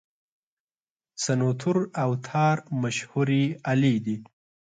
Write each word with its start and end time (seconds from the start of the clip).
سنتور 1.23 1.77
او 2.03 2.09
تار 2.27 2.57
مشهورې 2.81 3.43
الې 3.71 3.95
دي. 4.05 4.17